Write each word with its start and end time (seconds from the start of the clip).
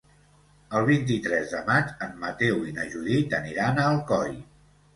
El 0.79 0.87
vint-i-tres 0.89 1.51
de 1.57 1.59
maig 1.67 1.93
en 2.07 2.17
Mateu 2.25 2.65
i 2.71 2.75
na 2.81 2.89
Judit 2.97 3.39
aniran 3.43 3.79
a 3.79 3.87
Alcoi. 3.95 4.37